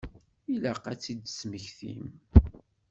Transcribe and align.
Ilaq 0.53 0.85
ad 0.91 0.97
tt-id-tesmektim. 0.99 2.05